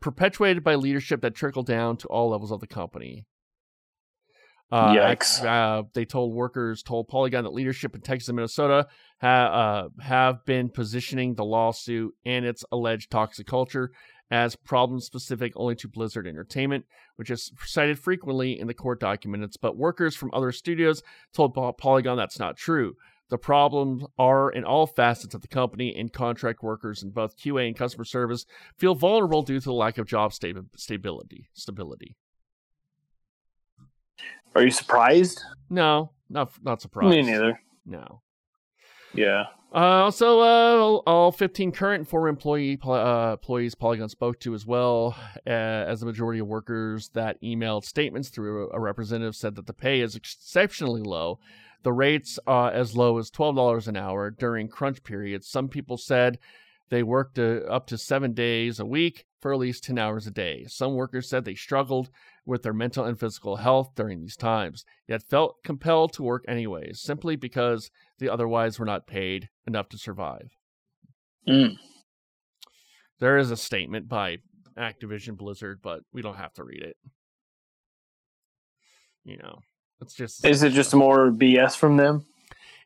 [0.00, 3.26] perpetuated by leadership that trickled down to all levels of the company.
[4.72, 5.44] Uh, Yikes.
[5.44, 8.88] Uh, they told workers, told Polygon that leadership in Texas and Minnesota
[9.20, 9.28] ha-
[9.98, 13.90] uh, have been positioning the lawsuit and its alleged toxic culture
[14.30, 19.58] as problem specific only to Blizzard Entertainment, which is cited frequently in the court documents.
[19.58, 21.02] But workers from other studios
[21.34, 22.94] told Polygon that's not true.
[23.28, 27.66] The problems are in all facets of the company, and contract workers in both QA
[27.66, 28.46] and customer service
[28.78, 31.48] feel vulnerable due to the lack of job sta- stability.
[31.52, 32.16] Stability.
[34.54, 35.42] Are you surprised?
[35.70, 37.10] No, not not surprised.
[37.10, 37.60] Me neither.
[37.86, 38.22] No.
[39.14, 39.44] Yeah.
[39.74, 44.66] Uh, also, uh, all 15 current and former employee uh, employees Polygon spoke to as
[44.66, 49.66] well, uh, as the majority of workers that emailed statements through a representative said that
[49.66, 51.38] the pay is exceptionally low.
[51.84, 55.48] The rates uh, as low as $12 an hour during crunch periods.
[55.48, 56.38] Some people said
[56.90, 60.30] they worked uh, up to seven days a week for at least 10 hours a
[60.30, 60.64] day.
[60.68, 62.10] Some workers said they struggled
[62.44, 67.00] with their mental and physical health during these times, yet felt compelled to work anyways,
[67.00, 70.50] simply because they otherwise were not paid enough to survive.
[71.48, 71.76] Mm.
[73.20, 74.38] There is a statement by
[74.76, 76.96] Activision Blizzard, but we don't have to read it.
[79.24, 79.60] You know,
[80.00, 80.44] it's just.
[80.44, 82.26] Is it just more BS from them?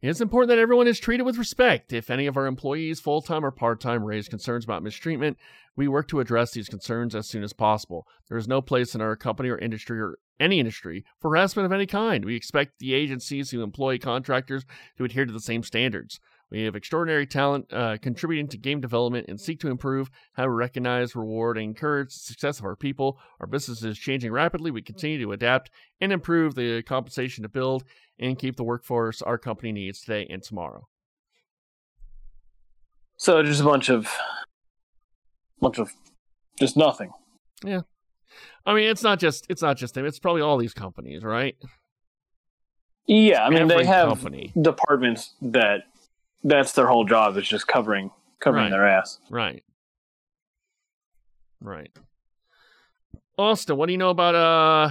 [0.03, 1.93] It's important that everyone is treated with respect.
[1.93, 5.39] If any of our employees, full time or part time, raise concerns about mistreatment,
[5.75, 8.07] we work to address these concerns as soon as possible.
[8.29, 11.73] There is no place in our company or industry or any industry for harassment of
[11.73, 12.25] any kind.
[12.25, 14.65] We expect the agencies who employ contractors
[14.99, 16.21] to adhere to the same standards.
[16.51, 20.55] We have extraordinary talent uh, contributing to game development and seek to improve how we
[20.55, 23.19] recognize, reward, and encourage the success of our people.
[23.41, 24.71] Our business is changing rapidly.
[24.71, 27.83] We continue to adapt and improve the compensation to build
[28.19, 30.87] and keep the workforce our company needs today and tomorrow.
[33.17, 34.09] So just a bunch of,
[35.61, 35.91] bunch of,
[36.61, 37.11] just nothing.
[37.65, 37.81] Yeah,
[38.65, 40.05] I mean it's not just it's not just them.
[40.05, 41.57] It's probably all these companies, right?
[43.07, 44.53] Yeah, I mean Every they have company.
[44.61, 45.85] departments that
[46.45, 48.71] that's their whole job is just covering covering Right.
[48.71, 49.19] their ass.
[49.31, 49.63] Right.
[51.61, 51.91] Right.
[53.39, 54.91] Austin, what do you know about uh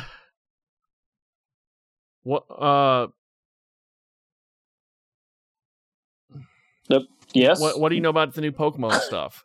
[2.24, 3.08] what uh
[7.34, 7.60] Yes.
[7.60, 9.44] what what do you know about the new Pokemon stuff?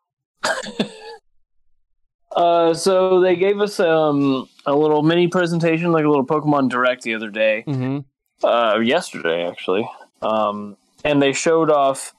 [2.37, 7.03] Uh, so they gave us um a little mini presentation, like a little Pokemon Direct
[7.03, 7.65] the other day.
[7.67, 8.47] Mm-hmm.
[8.47, 9.89] uh, yesterday actually,
[10.23, 12.13] um, and they showed off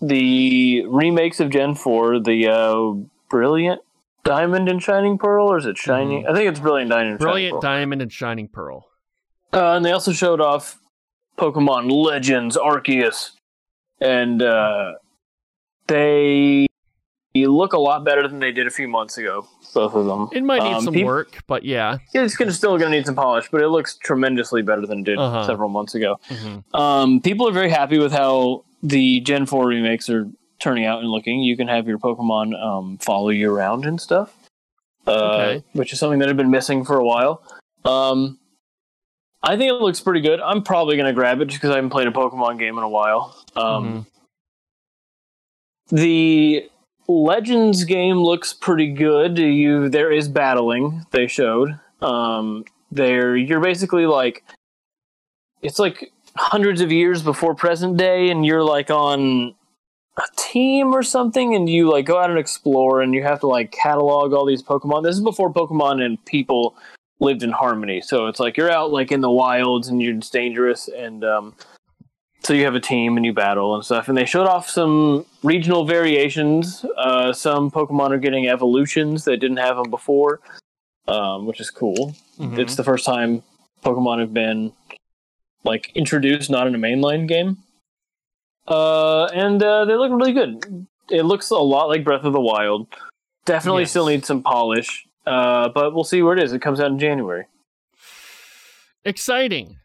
[0.00, 3.80] the remakes of Gen Four, the uh, Brilliant
[4.24, 6.26] Diamond and Shining Pearl, or is it Shining?
[6.26, 7.10] I think it's Brilliant Diamond.
[7.10, 7.24] And Mm-hmm.
[7.24, 7.60] Brilliant Shining Pearl.
[7.60, 8.86] Diamond and Shining Pearl.
[9.52, 10.78] Uh, and they also showed off
[11.38, 13.30] Pokemon Legends Arceus,
[14.00, 14.92] and uh,
[15.86, 16.66] they
[17.44, 19.46] look a lot better than they did a few months ago.
[19.74, 20.28] Both of them.
[20.32, 21.98] It might need Um, some peop- work, but yeah.
[22.14, 25.18] It's gonna still gonna need some polish, but it looks tremendously better than it did
[25.18, 25.44] Uh-huh.
[25.44, 26.16] several months ago.
[26.30, 26.64] Mhm.
[26.74, 31.10] Um, people are very happy with how the Gen 4 remakes are turning out and
[31.10, 31.40] looking.
[31.40, 34.34] You can have your Pokemon um, follow you around and stuff,
[35.06, 35.64] uh, Okay.
[35.74, 37.42] which is something that had been missing for a while.
[37.84, 38.38] Um,
[39.42, 40.40] I think it looks pretty good.
[40.40, 42.88] I'm probably gonna grab it just because I haven't played a Pokemon game in a
[42.88, 43.36] while.
[43.54, 44.06] Um,
[45.88, 46.68] The
[47.08, 49.38] Legends game looks pretty good.
[49.38, 51.06] You there is battling.
[51.10, 51.78] They showed.
[52.00, 54.44] Um, there you're basically like
[55.62, 59.54] it's like hundreds of years before present day, and you're like on
[60.18, 63.46] a team or something, and you like go out and explore, and you have to
[63.46, 65.02] like catalog all these Pokemon.
[65.02, 66.74] This is before Pokemon and people
[67.20, 68.00] lived in harmony.
[68.00, 71.54] So it's like you're out like in the wilds and you're it's dangerous and um
[72.46, 74.08] so you have a team and you battle and stuff.
[74.08, 76.84] And they showed off some regional variations.
[76.96, 80.40] Uh some Pokemon are getting evolutions that didn't have them before.
[81.08, 82.14] Um, which is cool.
[82.38, 82.58] Mhm.
[82.58, 83.42] It's the first time
[83.84, 84.72] Pokemon have been
[85.64, 87.58] like introduced not in a mainline game.
[88.68, 90.86] Uh and uh, they look really good.
[91.10, 92.86] It looks a lot like Breath of the Wild.
[93.44, 93.90] Definitely Yes.
[93.90, 95.06] still needs some polish.
[95.24, 96.52] Uh, but we'll see where it is.
[96.52, 97.46] It comes out in January.
[99.04, 99.76] Exciting.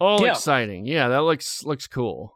[0.00, 0.32] All Yeah.
[0.32, 0.86] exciting.
[0.86, 2.34] Yeah, that looks looks cool.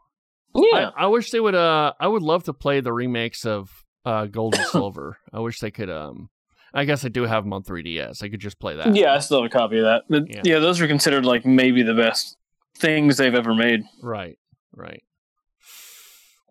[0.55, 0.91] Yeah.
[0.95, 1.55] I, I wish they would.
[1.55, 3.71] Uh, I would love to play the remakes of
[4.05, 5.17] uh, Gold and Silver.
[5.31, 5.89] I wish they could.
[5.89, 6.29] Um,
[6.73, 8.21] I guess I do have them on 3DS.
[8.23, 8.95] I could just play that.
[8.95, 10.03] yeah, I still have a copy of that.
[10.09, 10.41] But Yeah.
[10.43, 10.59] yeah.
[10.59, 12.35] those are considered like maybe the best
[12.77, 13.83] things they've ever made.
[14.01, 14.37] Right.
[14.75, 15.03] Right.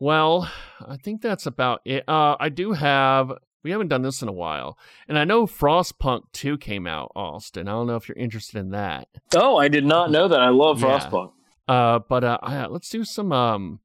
[0.00, 2.04] Well, I think that's about it.
[2.08, 3.32] Uh, I do have.
[3.62, 4.76] We haven't done this in a while,
[5.08, 7.68] and I know Frostpunk 2 came out, Austin.
[7.68, 9.08] I don't know if you're interested in that.
[9.36, 10.40] Oh, I did not know that.
[10.40, 10.98] I love Yeah.
[10.98, 11.32] Frostpunk.
[11.68, 13.80] Uh, but uh, let's do some um,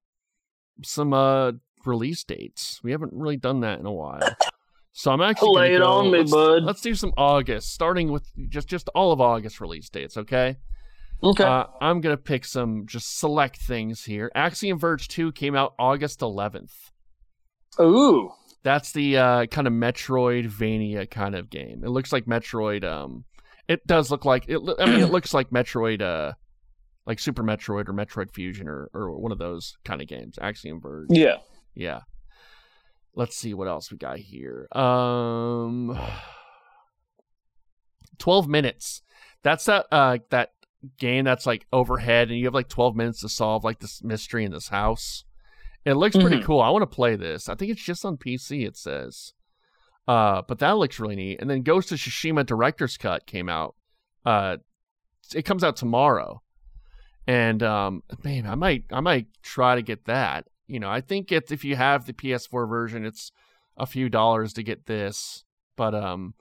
[0.84, 1.52] some uh
[1.86, 2.82] release dates.
[2.84, 4.20] We haven't really done that in a while.
[5.00, 6.64] So I'm actually Lay it go- on me, let's, bud.
[6.64, 10.18] Let's do some August, starting with just just all of August release dates.
[10.18, 10.58] Okay.
[11.22, 11.44] Okay.
[11.44, 14.32] Uh, I'm gonna pick some just select things here.
[14.34, 16.72] Axiom Verge 2 came out August 11th.
[17.80, 18.32] Ooh.
[18.64, 21.84] That's the uh, kind of Metroidvania kind of game.
[21.84, 22.84] It looks like Metroid.
[22.84, 23.24] Um,
[23.68, 24.60] it does look like it.
[24.80, 26.02] I mean, it looks like Metroid.
[26.02, 26.34] Uh,
[27.08, 30.38] like Super Metroid or Metroid Fusion or or one of those kind of games.
[30.40, 31.08] Axiom Verge.
[31.10, 31.38] Yeah.
[31.74, 32.02] Yeah.
[33.16, 34.68] Let's see what else we got here.
[34.74, 35.98] Um,
[38.20, 39.02] twelve minutes.
[39.42, 40.52] That's that uh that
[41.00, 44.44] game that's like overhead, and you have like twelve minutes to solve like this mystery
[44.44, 45.24] in this house.
[45.88, 46.44] It looks pretty Mhm.
[46.44, 46.60] cool.
[46.62, 47.48] I want to play this.
[47.48, 48.66] I think it's just on PC.
[48.66, 49.34] It says.
[50.08, 51.40] Uh, but that looks really neat.
[51.42, 53.76] And then Ghost of Tsushima Director's Cut came out.
[54.26, 54.58] Uh,
[55.34, 56.42] it comes out tomorrow,
[57.26, 60.48] and um, man, I might I might try to get that.
[60.68, 63.32] You know, I think it's if you have the PS4 version, it's
[63.78, 65.44] a few dollars to get this.
[65.78, 66.34] But um,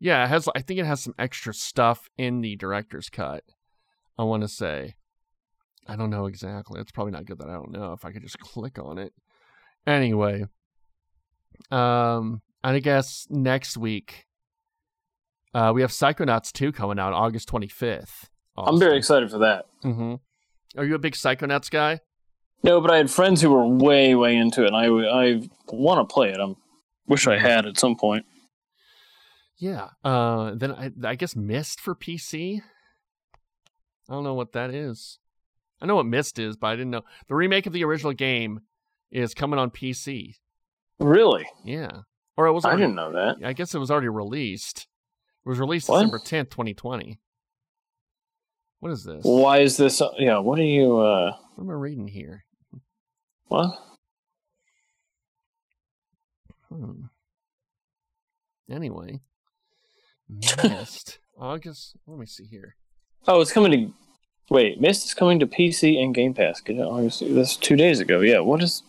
[0.00, 0.48] yeah, it has.
[0.56, 3.44] I think it has some extra stuff in the director's cut.
[4.18, 4.94] I want to say,
[5.88, 6.80] I don't know exactly.
[6.80, 9.12] It's probably not good that I don't know if I could just click on it.
[9.86, 10.44] Anyway,
[11.70, 14.26] um, I guess next week,
[15.54, 18.28] uh, we have Psychonauts 2 coming out August 25th.
[18.56, 19.66] I'm very excited for that.
[19.84, 20.16] Mm-hmm.
[20.76, 22.00] Are you a big Psychonauts guy?
[22.62, 26.06] No, but I had friends who were way, way into it, and I, I want
[26.06, 26.40] to play it.
[26.40, 26.54] I
[27.06, 28.26] wish I had at some point.
[29.58, 29.88] Yeah.
[30.04, 32.60] Uh, then I, I guess Myst for PC.
[34.08, 35.18] I don't know what that is.
[35.80, 38.60] I know what Myst is, but I didn't know the remake of the original game
[39.10, 40.34] is coming on PC.
[40.98, 41.46] Really?
[41.64, 41.90] Yeah,
[42.36, 42.64] or it was.
[42.64, 43.36] I didn't know that.
[43.44, 44.88] I guess it was already released.
[45.46, 45.98] It was released What?
[45.98, 47.20] December tenth, twenty twenty.
[48.80, 49.22] What is this?
[49.24, 50.00] Why is this?
[50.00, 50.98] uh, Yeah, what are you?
[50.98, 52.44] uh What am I reading here?
[53.46, 53.70] What?
[56.68, 57.04] Hmm.
[58.70, 59.20] Anyway,
[60.28, 61.96] Myst August.
[62.06, 62.76] Let me see here.
[63.26, 63.94] Oh, it's coming to.
[64.50, 66.60] Wait, Myst is coming to PC and Game Pass.
[66.60, 66.80] Get it?
[66.82, 67.22] August.
[67.28, 68.20] That's two days ago.
[68.20, 68.40] Yeah.
[68.40, 68.82] What is?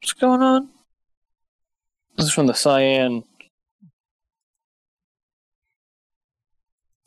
[0.00, 0.68] What's going on?
[2.16, 3.24] This is from the Cyan.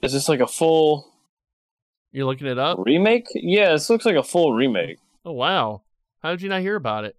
[0.01, 1.07] Is this like a full
[2.11, 2.77] You're looking it up.
[2.85, 3.25] remake?
[3.33, 4.97] Yeah, this looks like a full remake.
[5.25, 5.81] Oh wow!
[6.21, 7.15] How did you not hear about it?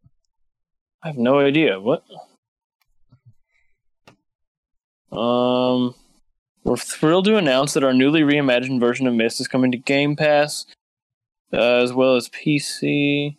[1.03, 1.81] I have no idea.
[1.81, 2.05] What?
[5.11, 5.95] Um,
[6.65, 10.17] we're thrilled to announce that our newly reimagined version of Myst is coming to Game
[10.17, 10.65] Pass,
[11.53, 13.37] uh, as well as PC.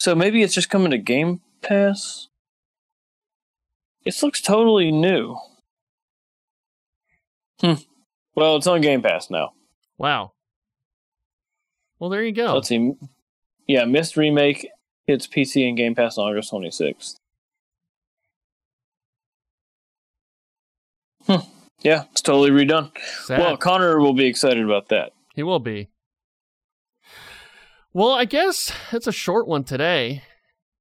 [0.00, 2.28] So maybe it's just coming to Game Pass.
[4.04, 5.36] This looks totally new.
[7.60, 7.74] Hmm.
[8.34, 9.52] Well, it's on Game Pass now.
[9.98, 10.32] Wow.
[11.98, 12.54] Well, there you go.
[12.54, 12.94] Let's see.
[13.66, 14.68] Yeah, Myst remake
[15.06, 17.16] hits PC and Game Pass on August 26th.
[21.80, 22.90] Yeah, it's totally redone.
[23.24, 23.38] Sad.
[23.40, 25.12] Well, Connor will be excited about that.
[25.34, 25.90] He will be.
[27.92, 30.22] Well, I guess it's a short one today.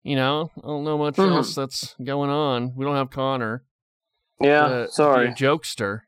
[0.04, 1.36] You know, I don't know much Mhm.
[1.36, 2.74] else that's going on.
[2.76, 3.64] We don't have Connor.
[4.40, 5.28] Yeah, the- sorry.
[5.30, 6.02] the jokester.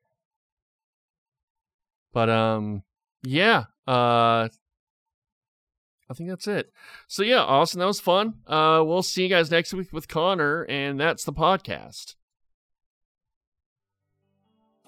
[2.13, 2.83] But um,
[3.23, 3.65] yeah.
[3.87, 4.49] Uh,
[6.09, 6.71] I think that's it.
[7.07, 8.41] So yeah, Austin, that was fun.
[8.47, 12.15] Uh, we'll see you guys next week with Connor, and that's the podcast.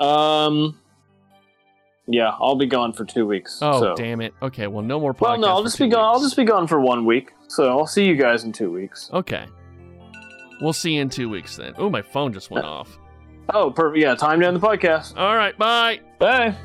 [0.02, 0.80] Um,
[2.08, 3.60] yeah, I'll be gone for two weeks.
[3.62, 3.96] Oh so.
[3.96, 4.34] damn it!
[4.42, 5.14] Okay, well, no more.
[5.14, 6.04] Podcasts Well, no, I'll just be gone.
[6.04, 7.32] I'll just be gone for one week.
[7.48, 9.10] So I'll see you guys in two weeks.
[9.14, 9.46] Okay.
[10.62, 11.74] We'll see you in two weeks then.
[11.78, 12.98] Oh, my phone just went off.
[13.54, 14.02] Oh, perfect.
[14.02, 15.18] Yeah, time to end the podcast.
[15.18, 16.00] All right, bye.
[16.20, 16.56] Bye.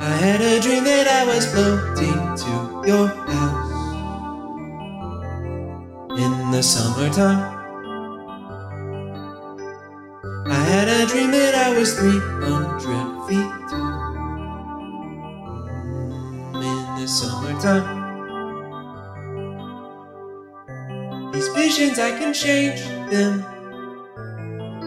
[0.00, 3.70] I had a dream that I was floating to your house
[6.18, 7.59] in the summertime.
[11.00, 14.12] I had a dream that I was 300 feet tall
[16.60, 17.88] in the summertime.
[21.32, 23.44] These visions, I can change them,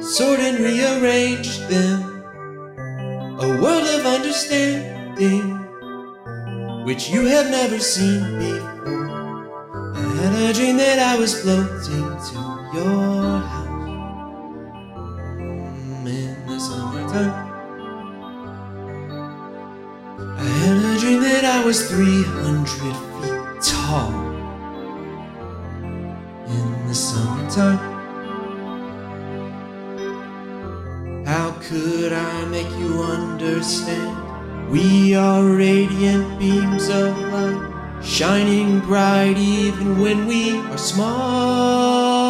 [0.04, 2.04] sort and rearrange them
[3.40, 5.58] a world of understanding
[6.86, 9.42] which you have never seen before.
[9.96, 12.36] I had a dream that I was floating to
[12.76, 13.63] your house
[17.16, 17.18] I
[20.42, 24.12] had a dream that I was 300 feet tall
[26.48, 27.78] in the summertime.
[31.24, 34.18] How could I make you understand?
[34.72, 42.24] We are radiant beams of light, shining bright even when we are small.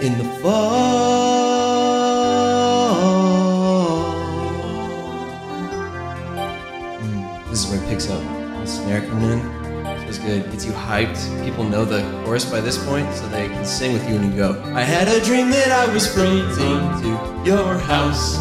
[0.00, 1.60] In the fall.
[7.00, 8.22] Mm, this is where it picks up.
[8.60, 9.40] The snare coming in.
[10.04, 10.50] Feels good.
[10.50, 11.20] Gets you hyped.
[11.44, 14.36] People know the chorus by this point, so they can sing with you when you
[14.36, 14.62] go.
[14.74, 16.48] I had a dream that I was floating
[17.02, 17.08] to
[17.44, 18.36] your house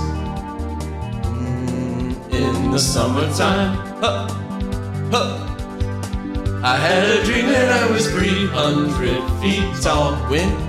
[1.28, 3.76] Mm, in the summertime.
[4.00, 4.28] Huh.
[5.12, 5.46] Huh.
[6.64, 10.16] I had a dream that I was 300 feet tall.
[10.32, 10.69] When?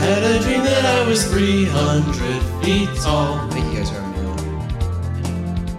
[0.00, 3.46] Had a dream that I was 300 feet tall.
[3.50, 4.10] Wait, you guys are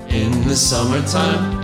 [0.10, 1.61] in the summertime.